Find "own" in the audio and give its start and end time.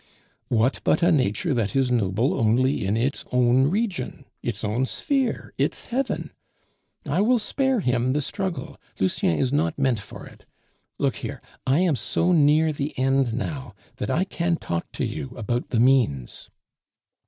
3.31-3.65, 4.63-4.87